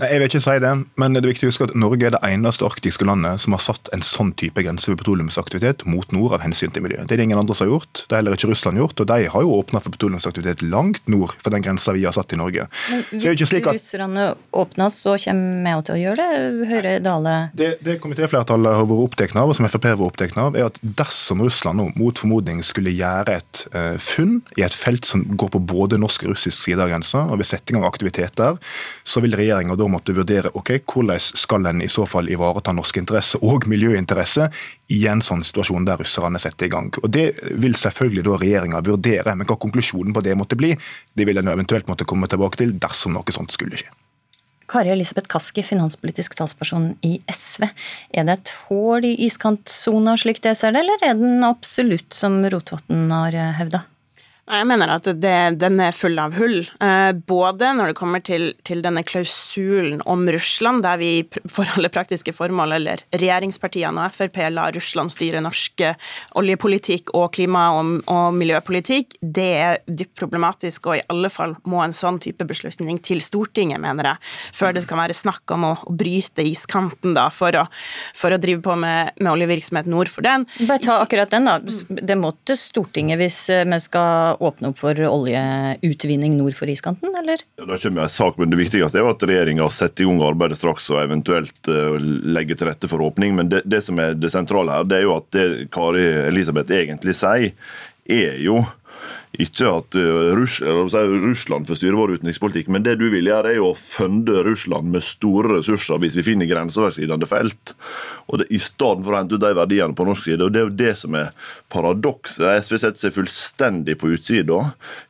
Nei, 0.02 0.08
Jeg 0.10 0.20
vil 0.20 0.30
ikke 0.30 0.42
si 0.42 0.56
det, 0.62 0.72
men 0.98 1.14
det 1.14 1.22
er 1.22 1.30
viktig 1.30 1.46
å 1.46 1.52
huske 1.52 1.66
at 1.68 1.74
Norge 1.78 2.08
er 2.08 2.14
det 2.16 2.22
eneste 2.26 2.66
arktiske 2.66 3.06
landet 3.06 3.42
som 3.44 3.54
har 3.54 3.62
satt 3.62 3.90
en 3.94 4.02
sånn 4.02 4.32
type 4.34 4.62
grense 4.64 4.88
for 4.88 4.98
petroleumsaktivitet 4.98 5.84
mot 5.86 6.10
nord 6.14 6.34
av 6.34 6.42
hensyn 6.42 6.72
til 6.74 6.82
miljøet. 6.82 7.06
Det 7.06 7.14
er 7.14 7.22
det 7.22 7.28
ingen 7.28 7.38
andre 7.38 7.54
som 7.54 7.68
har 7.68 7.76
gjort. 7.76 8.02
Det 8.02 8.16
har 8.16 8.22
heller 8.22 8.34
ikke 8.34 8.50
Russland 8.50 8.80
gjort. 8.80 9.02
Og 9.04 9.08
de 9.10 9.28
har 9.30 9.44
jo 9.44 9.52
åpna 9.54 9.82
for 9.84 9.94
petroleumsaktivitet 9.94 10.64
langt 10.66 11.02
nord 11.10 11.36
for 11.38 11.54
den 11.54 11.62
grensa 11.62 11.94
vi 11.94 12.02
har 12.08 12.16
satt 12.16 12.34
i 12.34 12.40
Norge. 12.40 12.66
Men 12.90 13.04
hvis 13.12 13.44
at... 13.54 13.68
russerne 13.70 14.26
åpner, 14.50 14.90
så 14.94 15.14
kommer 15.24 15.78
vi 15.78 15.86
til 15.86 15.94
å 15.94 16.00
gjøre 16.02 16.26
det? 16.26 16.42
Høyre 16.72 16.96
Dale 17.04 17.36
Det, 17.54 17.70
det 17.84 17.96
komitéflertallet 18.02 18.78
har 18.80 18.88
vært 18.90 19.06
opptatt 19.08 19.36
av, 19.38 19.52
og 19.52 19.58
som 19.58 19.68
Frp 19.70 19.88
har 19.92 19.98
vært 20.00 20.10
opptatt 20.10 20.38
av, 20.40 20.58
er 20.58 20.68
at 20.72 20.80
dersom 20.82 21.44
Russland 21.44 21.78
nå 21.78 21.88
mot 21.98 22.18
formodning 22.18 22.64
skulle 22.66 22.92
gjøre 22.94 23.38
et 23.38 23.64
uh, 23.76 23.94
funn 24.02 24.40
i 24.58 24.66
et 24.66 24.74
felt 24.74 25.06
som 25.06 25.22
går 25.38 25.54
på 25.54 25.62
både 25.74 26.00
norsk 26.02 26.26
og 26.26 26.34
russisk 26.34 26.56
side 26.58 26.82
av 26.82 26.90
grensa, 26.90 27.24
og 27.28 27.38
vil 27.40 27.48
sette 27.48 27.70
i 27.70 27.76
gang 27.76 27.86
aktivitet 27.86 28.34
der, 28.40 28.58
så 29.06 29.22
vil 29.22 29.36
regjeringa 29.38 29.78
da 29.84 29.90
måtte 29.92 30.14
vurdere 30.16 30.52
ok, 30.56 30.76
hvordan 30.88 31.20
skal 31.20 31.68
en 31.68 31.82
i 31.84 31.90
så 31.90 32.06
fall 32.08 32.30
ivareta 32.32 32.72
norske 32.74 33.02
interesser 33.02 33.44
og 33.44 33.68
miljøinteresser 33.70 34.64
i 34.94 35.04
en 35.10 35.22
sånn 35.24 35.44
situasjon 35.46 35.86
der 35.88 36.00
russerne 36.00 36.40
setter 36.42 36.68
i 36.68 36.72
gang. 36.72 36.90
Og 37.02 37.10
Det 37.14 37.26
vil 37.60 37.76
selvfølgelig 37.78 38.24
da 38.26 38.38
regjeringa 38.40 38.80
vurdere, 38.86 39.36
men 39.36 39.48
hva 39.48 39.58
konklusjonen 39.60 40.16
på 40.16 40.24
det 40.24 40.36
måtte 40.38 40.58
bli, 40.58 40.72
det 41.14 41.28
vil 41.28 41.40
en 41.40 41.52
eventuelt 41.52 41.88
måtte 41.90 42.08
komme 42.08 42.30
tilbake 42.30 42.60
til 42.60 42.74
dersom 42.80 43.14
noe 43.14 43.34
sånt 43.34 43.54
skulle 43.54 43.78
skje. 43.80 43.92
Kari 44.64 44.88
Elisabeth 44.94 45.28
Kaski, 45.28 45.62
finanspolitisk 45.62 46.38
talsperson 46.38 46.94
i 47.04 47.18
SV. 47.28 47.66
Er 48.16 48.24
det 48.24 48.38
et 48.38 48.52
hull 48.66 49.04
i 49.04 49.12
iskantsona 49.26 50.16
slik 50.18 50.40
det 50.42 50.56
ser 50.56 50.72
det, 50.72 50.86
eller 50.86 51.04
er 51.04 51.18
den 51.20 51.44
absolutt 51.44 52.16
som 52.16 52.40
Rotevatn 52.48 53.12
har 53.12 53.36
hevda? 53.60 53.84
Jeg 54.44 54.66
mener 54.68 54.90
at 54.92 55.06
det, 55.08 55.36
den 55.56 55.78
er 55.80 55.94
full 55.96 56.18
av 56.20 56.34
hull. 56.36 56.58
Eh, 56.84 57.12
både 57.16 57.70
når 57.78 57.90
det 57.90 57.96
kommer 57.96 58.20
til, 58.20 58.50
til, 58.68 58.82
denne 58.84 59.00
klausulen 59.06 60.02
om 60.10 60.26
Russland, 60.28 60.82
der 60.84 60.98
vi 61.00 61.10
for 61.48 61.68
alle 61.78 61.88
praktiske 61.92 62.34
formål, 62.36 62.76
eller 62.76 63.04
regjeringspartiene 63.14 64.04
og 64.04 64.12
Frp, 64.12 64.36
lar 64.52 64.74
Russland 64.76 65.12
styre 65.14 65.40
norsk 65.44 65.86
oljepolitikk 66.36 67.14
og 67.16 67.30
klima- 67.36 67.70
og, 67.78 67.94
og, 68.04 68.36
miljøpolitikk. 68.36 69.16
Det 69.24 69.48
er 69.62 69.80
dypt 69.88 70.12
problematisk, 70.20 70.90
og 70.90 70.98
i 71.00 71.06
alle 71.14 71.32
fall 71.32 71.56
må 71.64 71.80
en 71.80 71.96
sånn 71.96 72.20
type 72.20 72.44
beslutning 72.44 73.00
til 73.00 73.24
Stortinget, 73.24 73.80
mener 73.80 74.10
jeg, 74.12 74.32
før 74.60 74.76
det 74.76 74.84
skal 74.84 75.00
være 75.06 75.16
snakk 75.16 75.56
om 75.56 75.68
å, 75.70 75.72
å 75.88 75.96
bryte 75.96 76.44
iskanten 76.44 77.16
da, 77.16 77.30
for 77.32 77.56
å, 77.62 77.64
for 78.12 78.36
å 78.36 78.40
drive 78.42 78.60
på 78.64 78.76
med, 78.76 79.16
med 79.22 79.32
oljevirksomhet 79.32 79.88
nord 79.88 80.12
for 80.12 80.26
den. 80.26 80.44
Bare 80.68 80.84
ta 80.84 81.00
akkurat 81.00 81.32
den, 81.32 81.48
da. 81.48 81.56
Det 82.04 82.20
måtte 82.20 82.60
Stortinget 82.60 83.22
hvis 83.24 83.40
vi 83.48 83.80
skal 83.80 84.33
åpne 84.40 84.70
opp 84.70 84.80
for 84.80 84.98
oljeutvinning 85.06 86.36
nord 86.38 86.56
for 86.58 86.70
iskanten, 86.70 87.14
eller? 87.18 87.42
Ja, 87.60 87.66
da 87.68 87.78
kommer 87.80 88.06
en 88.06 88.12
sak, 88.12 88.38
men 88.38 88.50
Det 88.50 88.60
viktigste 88.60 89.00
er 89.00 89.06
jo 89.06 89.12
at 89.14 89.24
regjeringa 89.26 89.68
setter 89.72 90.04
i 90.04 90.08
gang 90.08 90.22
arbeidet 90.26 90.58
straks 90.60 90.90
og 90.92 91.02
eventuelt 91.02 91.70
uh, 91.70 91.96
legger 92.00 92.58
til 92.58 92.70
rette 92.70 92.90
for 92.90 93.04
åpning. 93.04 93.34
Men 93.38 93.50
det, 93.52 93.64
det, 93.64 93.82
som 93.86 93.98
er 94.02 94.16
det 94.18 94.32
sentrale 94.34 94.78
her, 94.78 94.88
det 94.88 95.00
er 95.00 95.06
jo 95.06 95.16
at 95.18 95.28
det 95.36 95.48
Kari 95.74 96.06
Elisabeth 96.28 96.74
egentlig 96.74 97.16
sier, 97.18 97.52
er 98.04 98.40
jo 98.42 98.60
ikke 99.34 99.66
at 99.66 99.96
uh, 99.98 100.30
Russland 100.36 101.66
får 101.66 101.76
styre 101.80 101.98
vår 101.98 102.12
utenrikspolitikk, 102.18 102.68
men 102.70 102.84
det 102.86 102.94
du 103.00 103.08
vil 103.10 103.26
gjøre, 103.26 103.50
er 103.50 103.58
jo 103.58 103.72
å 103.72 103.78
funde 103.78 104.44
Russland 104.46 104.86
med 104.94 105.02
store 105.04 105.56
ressurser 105.56 105.98
hvis 106.02 106.16
vi 106.20 106.26
finner 106.26 106.50
grenseoverskridende 106.50 107.26
felt. 107.28 107.74
Og 108.30 108.34
det, 108.40 108.46
I 108.54 108.58
stedet 108.62 109.04
for 109.04 109.12
å 109.14 109.18
hente 109.18 109.34
ut 109.34 109.42
de 109.42 109.58
verdiene 109.58 109.98
på 109.98 110.06
norsk 110.06 110.22
side. 110.28 110.42
og 110.44 110.50
Det 110.54 110.60
er 110.62 110.68
jo 110.68 110.82
det 110.84 110.94
som 111.00 111.10
er 111.18 111.28
paradokset. 111.72 112.46
SV 112.62 112.74
setter 112.78 113.00
seg 113.06 113.16
fullstendig 113.16 113.94
på 114.00 114.12
utsida 114.14 114.58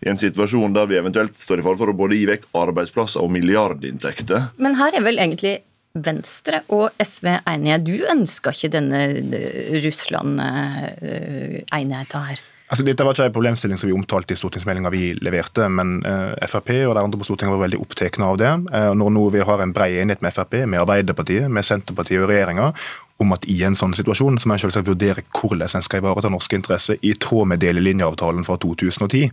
i 0.05 0.07
en 0.13 0.21
situasjon 0.21 0.77
der 0.77 0.87
vi 0.91 1.03
eventuelt 1.03 1.35
står 1.41 1.59
i 1.61 1.67
fare 1.67 1.81
for 1.81 1.89
å 1.93 1.99
både 1.99 2.19
gi 2.19 2.27
vekk 2.33 2.45
arbeidsplasser 2.65 3.21
og 3.21 3.29
milliardinntekter. 3.37 4.41
Men 4.57 4.73
her 4.81 4.93
er 4.97 5.03
vel 5.05 5.19
egentlig 5.21 5.55
Venstre 5.95 6.67
og 6.75 6.91
SV 6.99 7.47
enige. 7.47 7.79
Du 7.87 7.95
ønska 8.11 8.51
ikke 8.51 8.75
denne 8.75 9.15
eh, 9.15 9.79
Russland-enigheta 9.85 12.19
eh, 12.19 12.27
her? 12.33 12.39
Altså, 12.73 12.85
dette 12.87 13.05
var 13.05 13.13
ikke 13.13 13.27
en 13.29 13.35
problemstilling 13.35 13.79
som 13.79 13.91
vi 13.91 13.95
omtalte 13.95 14.33
i 14.33 14.39
stortingsmeldinga 14.41 14.89
vi 14.93 15.11
leverte, 15.21 15.67
men 15.69 15.99
uh, 16.07 16.33
Frp 16.49 16.71
og 16.87 16.95
de 16.97 17.03
andre 17.03 17.21
på 17.21 17.27
Stortinget 17.29 17.53
var 17.53 17.67
veldig 17.67 17.81
opptatt 17.83 18.17
av 18.25 18.39
det. 18.41 18.53
Uh, 18.73 18.93
når 18.97 19.13
nå 19.13 19.25
vi 19.35 19.43
har 19.45 19.61
en 19.61 19.75
bred 19.77 19.99
enighet 20.01 20.25
med 20.25 20.33
Frp, 20.33 20.63
med 20.65 20.81
Arbeiderpartiet, 20.81 21.51
med 21.53 21.67
Senterpartiet 21.67 22.25
og 22.25 22.33
regjeringa 22.33 22.71
om 23.23 23.31
at 23.37 23.45
i 23.47 23.61
en 23.67 23.77
sånn 23.79 23.93
situasjon 23.95 24.41
så 24.43 24.49
må 24.51 24.57
en 24.57 24.65
selvsagt 24.65 24.89
vurdere 24.89 25.23
hvordan 25.29 25.77
en 25.79 25.85
skal 25.87 26.01
ivareta 26.01 26.33
norske 26.33 26.57
interesser 26.59 26.99
i 27.07 27.13
tråd 27.21 27.53
med 27.53 27.63
delelinjeavtalen 27.63 28.47
fra 28.49 28.57
2010. 28.65 29.29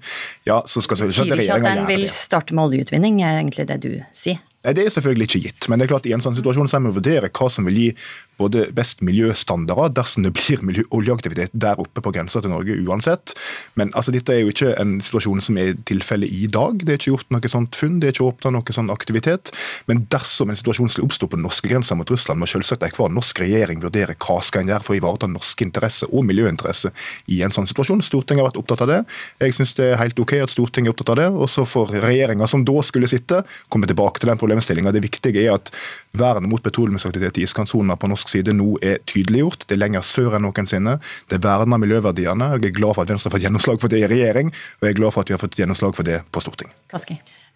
Ja, 0.46 0.62
så 0.70 0.84
skal 0.86 1.02
selvfølgelig 1.02 1.40
regjeringa 1.40 1.72
gjøre 1.72 1.80
det. 1.80 1.88
Betyr 1.88 1.88
ikke 1.88 1.88
at 1.88 1.88
en 1.88 1.92
vil 2.04 2.14
starte 2.14 2.58
med 2.58 2.68
oljeutvinning, 2.68 3.24
er 3.26 3.40
egentlig 3.40 3.66
det 3.72 3.82
du 3.82 3.92
sier? 4.14 4.44
Nei, 4.62 4.76
Det 4.78 4.84
er 4.86 4.94
selvfølgelig 4.94 5.26
ikke 5.26 5.42
gitt, 5.48 5.68
men 5.70 5.80
det 5.80 5.88
er 5.88 5.96
klart 5.96 6.06
i 6.06 6.14
en 6.14 6.22
sånn 6.22 6.38
situasjon 6.38 6.70
så 6.70 6.78
må 6.78 6.92
vi 6.92 7.00
vurdere 7.00 7.32
hva 7.34 7.48
som 7.50 7.66
vil 7.66 7.80
gi 7.80 7.88
både 8.42 8.68
best 8.76 9.04
miljøstandarder 9.06 9.94
dersom 10.02 10.26
det 10.26 10.34
blir 10.38 10.64
miljø 10.66 10.86
oljeaktivitet 10.96 11.54
der 11.54 11.80
oppe 11.82 12.04
på 12.04 12.14
grensa 12.16 12.42
til 12.42 12.54
Norge 12.54 12.78
uansett. 12.86 13.36
Men 13.80 13.94
altså, 13.96 14.14
dette 14.16 14.34
er 14.34 14.44
jo 14.44 14.52
ikke 14.54 14.74
en 14.82 14.98
situasjon 15.04 15.44
som 15.44 15.60
er 15.62 15.76
tilfellet 15.90 16.32
i 16.32 16.48
dag. 16.52 16.82
Det 16.82 16.96
er 16.96 17.00
ikke 17.00 17.14
gjort 17.14 17.34
noe 17.36 17.52
sånt 17.52 17.78
funn, 17.78 18.00
det 18.02 18.10
er 18.10 18.16
ikke 18.16 18.28
åpna 18.30 18.54
noe 18.58 18.76
sånn 18.76 18.92
aktivitet. 18.94 19.54
Men 19.90 20.06
dersom 20.12 20.52
en 20.52 20.60
situasjon 20.60 20.92
skulle 20.92 21.10
oppstå 21.10 21.30
på 21.32 21.40
norske 21.42 21.72
grenser 21.72 21.98
mot 22.00 22.10
Russland, 22.12 22.42
må 22.42 22.50
selvsagt 22.50 22.86
enhver 22.86 23.14
norsk 23.14 23.42
regjering 23.44 23.82
vurdere 23.84 24.18
hva 24.22 24.40
skal 24.46 24.64
en 24.64 24.74
gjøre 24.74 24.88
for 24.88 24.96
å 24.96 25.00
ivareta 25.00 25.30
norske 25.32 25.66
interesser 25.66 26.12
og 26.12 26.26
miljøinteresser 26.28 26.94
i 27.32 27.42
en 27.46 27.54
sånn 27.54 27.70
situasjon. 27.70 28.04
Stortinget 28.06 28.44
har 28.44 28.52
vært 28.52 28.62
opptatt 28.62 28.86
av 28.86 28.92
det. 28.92 29.00
Jeg 29.42 29.58
syns 29.58 29.76
det 29.78 29.92
er 29.92 30.02
helt 30.02 30.20
OK 30.22 30.36
at 30.42 30.54
Stortinget 30.54 30.92
er 30.92 30.96
opptatt 30.96 31.14
av 31.14 31.22
det. 31.22 31.30
Og 31.32 31.50
så 31.52 31.66
får 31.68 31.96
regjeringa 32.04 32.48
som 32.50 32.66
da 32.68 32.86
skulle 32.86 33.10
sitte, 33.12 33.44
komme 33.72 33.90
tilbake 33.90 34.22
til 34.22 34.32
den 34.32 34.42
problemstillinga. 34.42 34.94
Det 34.96 35.04
viktige 35.04 35.46
er 35.46 35.56
at 35.56 35.72
vernet 36.18 36.50
mot 36.52 36.64
petroleumsaktivitet 36.64 37.40
i 37.42 37.46
iskantsona 37.48 37.98
på 38.00 38.10
norsk 38.12 38.31
side 38.32 38.56
nå 38.58 38.76
er 38.86 39.02
tydeliggjort. 39.10 39.68
Det 39.68 39.78
er 39.78 39.84
lenger 39.84 40.06
sør 40.06 40.38
enn 40.38 40.48
noensinne. 40.48 40.98
Det 41.32 41.42
verner 41.44 41.82
miljøverdiene. 41.82 42.54
Jeg 42.56 42.72
er 42.72 42.80
glad 42.80 42.98
for 42.98 43.06
at 43.06 43.14
Venstre 43.14 43.30
har 43.30 43.38
fått 43.38 43.48
gjennomslag 43.48 43.84
for 43.84 43.92
det 43.92 44.04
i 44.04 44.10
regjering, 44.12 44.52
og 44.80 44.88
jeg 44.88 44.96
er 44.96 45.00
glad 45.04 45.16
for 45.16 45.26
at 45.26 45.32
vi 45.32 45.38
har 45.38 45.44
fått 45.44 45.62
gjennomslag 45.62 45.96
for 45.98 46.08
det 46.08 46.24
på 46.32 46.44
Stortinget. 46.44 46.76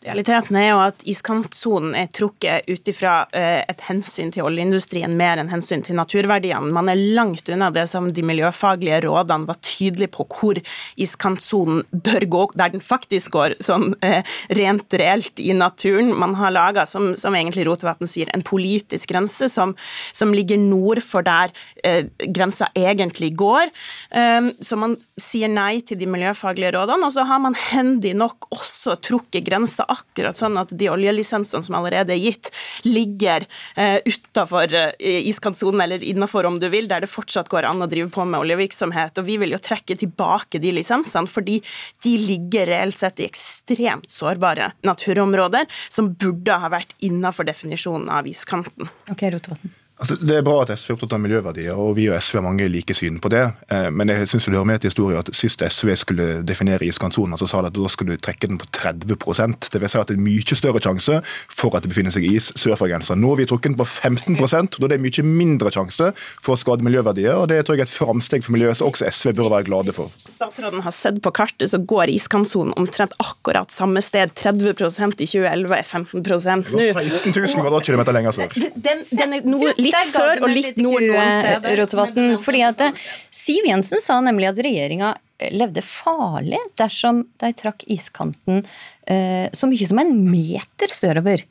Realiteten 0.05 0.57
er 0.59 0.67
jo 0.69 0.81
at 0.83 0.99
iskantsonen 1.09 1.95
er 1.97 2.09
trukket 2.13 2.67
ut 2.69 2.89
ifra 2.91 3.13
eh, 3.33 3.63
et 3.65 3.79
hensyn 3.87 4.29
til 4.33 4.45
oljeindustrien 4.45 5.15
mer 5.17 5.39
enn 5.41 5.49
hensyn 5.49 5.81
til 5.85 5.97
naturverdiene. 5.97 6.69
Man 6.75 6.91
er 6.91 7.01
langt 7.17 7.49
unna 7.49 7.71
det 7.73 7.87
som 7.89 8.11
de 8.13 8.25
miljøfaglige 8.25 8.99
rådene 9.07 9.49
var 9.49 9.57
tydelige 9.65 10.11
på 10.13 10.27
hvor 10.29 10.59
iskantsonen 11.01 11.81
bør 11.89 12.27
gå, 12.35 12.43
der 12.53 12.75
den 12.75 12.85
faktisk 12.85 13.33
går 13.33 13.55
sånn 13.65 13.95
eh, 14.05 14.21
rent 14.59 14.93
reelt 14.93 15.41
i 15.41 15.55
naturen. 15.57 16.13
Man 16.13 16.37
har 16.37 16.53
laga, 16.53 16.85
som, 16.85 17.15
som, 17.17 17.33
egentlig 17.33 17.65
Rotevatn 17.65 18.05
sier, 18.09 18.29
en 18.35 18.45
politisk 18.45 19.09
grense 19.09 19.49
som, 19.49 19.73
som 20.13 20.35
ligger 20.37 20.61
nord 20.61 21.01
for 21.01 21.25
der 21.25 21.49
eh, 21.81 22.11
grensa 22.29 22.69
egentlig 22.77 23.33
går. 23.41 23.73
Um, 24.13 24.51
så 24.61 24.77
man 24.77 24.95
sier 25.17 25.49
nei 25.49 25.81
til 25.85 25.97
de 25.97 26.07
miljøfaglige 26.09 26.75
rådene, 26.77 27.09
og 27.09 27.17
så 27.17 27.25
har 27.25 27.41
man 27.41 27.57
hendig 27.57 28.13
nok 28.17 28.51
også 28.53 28.99
trukket 29.01 29.49
grensa 29.49 29.87
akkurat 29.95 30.39
sånn 30.39 30.57
at 30.61 30.73
de 30.77 30.89
oljelisensene 30.91 31.65
som 31.65 31.77
allerede 31.79 32.13
er 32.15 32.21
gitt, 32.21 32.51
ligger 32.85 33.45
eh, 33.79 33.97
utafor 34.05 34.71
uh, 34.71 34.91
iskantsonen, 34.99 35.81
eller 35.85 36.03
innafor 36.03 36.47
om 36.49 36.59
du 36.61 36.67
vil, 36.73 36.89
der 36.91 37.05
det 37.05 37.11
fortsatt 37.11 37.49
går 37.51 37.69
an 37.69 37.83
å 37.83 37.89
drive 37.91 38.11
på 38.13 38.25
med 38.27 38.43
oljevirksomhet. 38.43 39.21
Og 39.21 39.29
vi 39.29 39.39
vil 39.41 39.55
jo 39.55 39.61
trekke 39.61 39.97
tilbake 39.99 40.61
de 40.63 40.73
lisensene, 40.75 41.29
fordi 41.31 41.61
de 42.05 42.17
ligger 42.21 42.69
reelt 42.71 42.99
sett 43.01 43.23
i 43.23 43.29
ekstremt 43.29 44.11
sårbare 44.11 44.71
naturområder, 44.85 45.65
som 45.89 46.13
burde 46.13 46.59
ha 46.61 46.71
vært 46.73 46.95
innafor 47.05 47.47
definisjonen 47.47 48.11
av 48.13 48.29
iskanten. 48.29 48.91
Ok, 49.11 49.27
Rotevatn. 49.33 49.73
Altså, 49.95 50.17
det 50.19 50.35
er 50.35 50.43
bra 50.43 50.57
at 50.59 50.73
SV 50.75 50.89
er 50.89 50.95
opptatt 50.97 51.13
av 51.15 51.21
miljøverdier, 51.23 51.77
og 51.79 51.93
vi 51.95 52.09
og 52.09 52.17
SV 52.19 52.41
har 52.41 52.43
mange 52.43 52.65
like 52.67 52.91
syn 52.97 53.15
på 53.23 53.29
det. 53.31 53.45
Eh, 53.71 53.87
men 53.95 54.11
jeg 54.11 54.27
synes 54.27 54.47
det 54.49 54.57
hører 54.57 54.67
med 54.67 54.81
til 54.83 54.91
historien 54.91 55.21
at 55.21 55.29
sist 55.37 55.61
SV 55.63 55.93
skulle 56.01 56.25
definere 56.43 56.83
iskantsonen, 56.83 57.37
så 57.39 57.47
sa 57.47 57.61
de 57.63 57.71
at 57.71 57.77
da 57.77 57.91
skulle 57.91 58.17
du 58.17 58.23
trekke 58.25 58.49
den 58.51 58.59
på 58.59 58.67
30% 58.75 59.69
Det 59.71 59.79
vil 59.79 59.91
si 59.91 59.99
at 60.01 60.11
det 60.11 60.17
er 60.17 60.25
mye 60.25 60.57
større 60.59 60.81
sjanse 60.83 61.21
for 61.23 61.77
at 61.77 61.85
det 61.85 61.93
befinner 61.93 62.11
seg 62.11 62.27
is 62.27 62.49
sør 62.59 62.75
for 62.75 62.91
grensa. 62.91 63.15
Nå 63.15 63.31
har 63.31 63.39
vi 63.39 63.47
trukket 63.47 63.71
den 63.71 63.77
på 63.79 63.87
15 63.87 64.35
og 64.35 64.49
da 64.51 64.89
er 64.89 64.93
det 64.97 64.99
mye 65.05 65.23
mindre 65.25 65.71
sjanse 65.71 66.11
for 66.17 66.55
å 66.55 66.59
skade 66.59 66.83
miljøverdier. 66.83 67.31
og 67.39 67.47
Det 67.47 67.61
tror 67.63 67.79
jeg 67.79 67.85
er 67.85 67.87
et 67.87 67.95
framsteg 67.95 68.43
for 68.43 68.55
miljøet 68.57 68.81
som 68.81 68.91
også 68.91 69.07
SV 69.07 69.31
bør 69.39 69.49
være 69.53 69.69
glade 69.69 69.95
for. 69.95 70.11
Statsråden 70.27 70.83
har 70.83 70.95
sett 70.95 71.21
på 71.23 71.31
kartet, 71.35 71.71
så 71.71 71.79
går 71.79 72.11
iskantsonen 72.11 72.75
omtrent 72.75 73.15
akkurat 73.23 73.71
samme 73.71 74.03
sted. 74.03 74.35
30 74.35 74.75
i 74.75 74.75
2011 74.75 75.79
er 75.79 75.87
15 75.87 76.19
nå. 76.19 76.83
16 76.99 77.31
000 77.31 77.63
kvadratkilometer 77.63 78.19
lenger 78.19 78.35
sør. 78.35 78.59
Den, 78.75 79.03
den 79.15 79.39
er 79.39 79.47
noe 79.47 79.71
litt 79.85 80.11
sør 80.11 80.41
og 80.41 80.51
litt 80.51 80.81
nord 80.81 81.05
steder. 81.05 81.77
Rotevatn, 81.81 82.35
fordi 82.43 82.65
at 82.67 83.05
Siv 83.33 83.69
Jensen 83.69 84.03
sa 84.03 84.19
nemlig 84.23 84.51
at 84.51 84.61
regjeringa 84.65 85.15
levde 85.51 85.83
farlig 85.83 86.59
dersom 86.79 87.25
de 87.41 87.51
trakk 87.59 87.83
iskanten 87.91 88.63
eh, 89.07 89.51
så 89.51 89.67
mye 89.67 89.89
som 89.89 89.99
en 90.01 90.15
meter 90.29 90.91
sørover. 90.91 91.43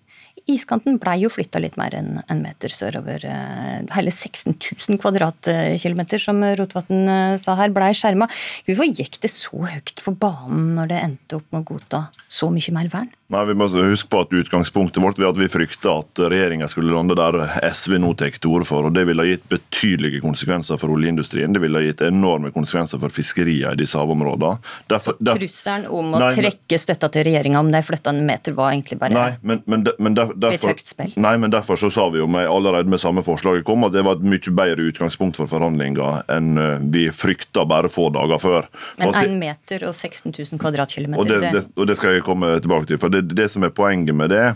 Iskanten 0.50 0.99
blei 1.00 1.23
jo 1.23 1.31
flytta 1.33 1.61
litt 1.62 1.79
mer 1.81 1.95
enn 1.97 2.19
en 2.21 2.43
meter 2.45 2.73
sørover. 2.73 3.23
Eh, 3.25 3.85
hele 3.97 4.12
16 4.12 4.57
000 4.57 5.00
kvadratkilometer, 5.00 6.21
som 6.21 6.43
Rotevatn 6.59 7.09
eh, 7.09 7.37
sa 7.41 7.57
her, 7.61 7.73
blei 7.73 7.93
skjerma. 7.97 8.29
Hvorfor 8.67 8.91
gikk 8.91 9.21
det 9.25 9.33
så 9.33 9.62
høyt 9.64 9.95
på 10.05 10.17
banen 10.21 10.75
når 10.79 10.93
det 10.93 11.00
endte 11.00 11.41
opp 11.41 11.49
med 11.49 11.64
å 11.64 11.69
godta 11.75 12.03
så 12.29 12.50
mye 12.53 12.76
mer 12.76 12.93
vern? 12.93 13.12
Nei, 13.33 13.45
Vi 13.45 13.54
må 13.57 13.69
huske 13.69 14.11
på 14.12 14.21
at 14.21 14.33
Utgangspunktet 14.37 15.02
vårt 15.02 15.19
var 15.19 15.33
at 15.33 15.38
vi 15.40 15.49
frykta 15.49 15.97
at 16.02 16.21
regjeringa 16.28 16.69
skulle 16.69 16.93
lande 16.93 17.16
der 17.16 17.38
SV 17.73 17.97
nå 18.02 18.12
tar 18.21 18.35
til 18.37 18.52
orde 18.52 18.69
for. 18.69 18.85
og 18.85 18.93
Det 18.93 19.07
ville 19.09 19.25
ha 19.25 19.31
gitt 19.31 19.47
betydelige 19.49 20.21
konsekvenser 20.21 20.76
for 20.81 20.93
oljeindustrien. 20.93 21.54
Det 21.54 21.62
ville 21.62 21.81
ha 21.81 21.87
gitt 21.87 22.02
enorme 22.04 22.52
konsekvenser 22.52 23.00
for 23.00 23.12
fiskeriene 23.14 23.73
i 23.73 23.81
disse 23.81 23.97
havområdene. 23.97 24.61
Derfor, 24.93 25.16
så 25.16 25.37
trusselen 25.38 25.87
om 25.88 26.12
å 26.19 26.21
nei, 26.21 26.31
trekke 26.37 26.78
støtta 26.81 27.09
til 27.14 27.25
regjeringa 27.31 27.62
om 27.64 27.71
de 27.73 27.81
flytta 27.87 28.12
en 28.12 28.21
meter, 28.28 28.57
var 28.59 28.75
egentlig 28.75 29.00
bare 29.00 29.16
nei, 29.16 29.31
men, 29.40 29.62
men, 29.71 29.87
men 29.99 30.19
der, 30.19 30.35
derfor, 30.45 30.76
nei, 31.16 31.35
men 31.40 31.54
derfor 31.54 31.81
så 31.81 31.88
sa 31.93 32.07
vi 32.12 32.21
jo 32.21 32.28
med, 32.28 32.45
allerede 32.50 32.93
med 32.93 33.00
samme 33.00 33.25
forslaget 33.25 33.64
kom, 33.64 33.87
at 33.88 33.97
det 33.97 34.04
var 34.04 34.19
et 34.19 34.26
mye 34.35 34.54
bedre 34.61 34.88
utgangspunkt 34.90 35.38
for 35.40 35.49
forhandlinger 35.49 36.25
enn 36.35 36.61
eh, 36.61 36.85
vi 36.95 37.07
frykta 37.14 37.64
bare 37.69 37.88
få 37.93 38.11
dager 38.14 38.43
før. 38.43 38.69
Men 39.00 39.16
én 39.23 39.38
meter 39.40 39.87
og 39.88 39.95
16 39.95 40.35
000 40.35 40.61
kvadratkilometer 40.61 41.23
og 41.23 41.31
det, 41.31 41.52
det, 41.54 41.64
og 41.78 41.88
det 41.88 41.97
skal 42.00 42.19
jeg 42.19 42.26
komme 42.26 42.52
tilbake 42.61 42.90
til. 42.90 43.00
for 43.00 43.13
det, 43.14 43.35
det 43.35 43.50
som 43.52 43.64
er 43.66 43.75
poenget 43.75 44.16
med 44.16 44.33
det, 44.35 44.47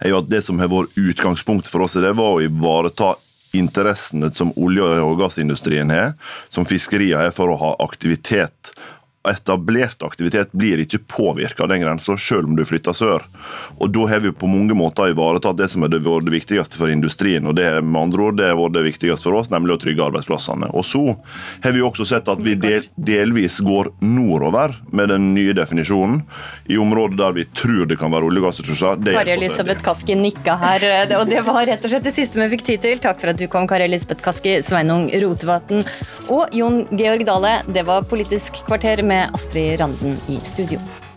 er 0.00 0.12
jo 0.12 0.20
at 0.22 0.30
det 0.30 0.42
som 0.46 0.58
har 0.62 0.70
vært 0.72 0.96
utgangspunktet 0.98 1.70
for 1.72 1.84
oss, 1.86 1.98
det 1.98 2.14
var 2.18 2.36
å 2.36 2.44
ivareta 2.44 3.14
interessene 3.56 4.30
som 4.34 4.52
olje- 4.60 5.00
og 5.00 5.18
gassindustrien 5.22 5.90
har, 5.92 6.14
som 6.52 6.66
fiskeriene 6.68 7.28
har, 7.28 7.34
for 7.34 7.52
å 7.52 7.60
ha 7.60 7.70
aktivitet 7.84 8.72
etablert 9.26 10.02
aktivitet 10.02 10.52
blir 10.52 10.80
ikke 10.82 11.00
påvirka 11.10 11.64
av 11.64 11.72
den 11.72 11.82
grensa, 11.82 12.16
selv 12.16 12.48
om 12.48 12.56
du 12.56 12.64
flytter 12.64 12.94
sør. 12.96 13.24
Og 13.78 13.90
Da 13.92 14.06
har 14.06 14.20
vi 14.20 14.30
på 14.30 14.46
mange 14.46 14.74
måter 14.76 15.10
ivaretatt 15.10 15.56
det 15.58 15.70
som 15.70 15.82
er 15.82 15.88
det, 15.88 16.02
det 16.04 16.32
viktigste 16.32 16.76
for 16.78 16.88
industrien. 16.88 17.46
og 17.46 17.56
Det 17.56 17.64
er 17.64 17.80
med 17.82 18.00
andre 18.02 18.22
ord, 18.22 18.36
det 18.36 18.48
har 18.48 18.56
vært 18.56 18.76
det 18.78 18.84
viktigste 18.86 19.28
for 19.28 19.40
oss, 19.40 19.50
nemlig 19.50 19.76
å 19.76 19.80
trygge 19.80 20.04
arbeidsplassene. 20.06 20.70
Og 20.74 20.84
Så 20.84 21.16
har 21.62 21.72
vi 21.72 21.80
også 21.80 22.06
sett 22.06 22.28
at 22.28 22.38
vi 22.38 22.54
del, 22.54 22.86
delvis 22.96 23.60
går 23.60 23.92
nordover 24.00 24.76
med 24.92 25.08
den 25.08 25.34
nye 25.34 25.52
definisjonen, 25.52 26.22
i 26.68 26.76
områder 26.76 27.16
der 27.16 27.32
vi 27.32 27.44
tror 27.44 27.86
det 27.86 27.98
kan 27.98 28.10
være 28.10 28.28
olje- 28.28 28.42
og 28.42 28.50
gassressurser. 28.50 29.02
Kari 29.12 29.32
Elisabeth 29.32 29.82
Kaski 29.82 30.14
nikka 30.14 30.56
her, 30.56 31.10
og 31.20 31.28
det 31.28 31.42
var 31.44 31.66
rett 31.66 31.84
og 31.84 31.90
slett 31.90 32.04
det 32.04 32.14
siste 32.14 32.38
vi 32.38 32.48
fikk 32.56 32.64
tid 32.64 32.80
til. 32.80 32.98
Takk 32.98 33.20
for 33.20 33.32
at 33.32 33.36
du 33.36 33.46
kom, 33.48 33.66
Kari 33.66 33.84
Elisabeth 33.88 34.22
Kaski, 34.22 34.58
Sveinung 34.62 35.08
Rotevatn 35.10 35.82
og 36.30 36.54
Jon 36.54 36.86
Georg 36.92 37.24
Dale. 37.26 37.62
Det 37.66 37.84
var 37.88 38.06
Politisk 38.08 38.62
kvarter 38.66 39.02
med 39.08 39.30
Astrid 39.34 39.80
Randen 39.80 40.20
i 40.28 40.40
studio. 40.40 41.07